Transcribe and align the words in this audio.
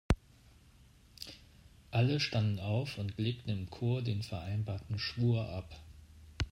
Alle 1.91 2.19
standen 2.19 2.57
auf 2.59 2.97
und 2.97 3.19
legten 3.19 3.51
im 3.51 3.69
Chor 3.69 4.01
den 4.01 4.23
vereinbarten 4.23 4.97
Schwur 4.97 5.47
ab. 5.49 5.79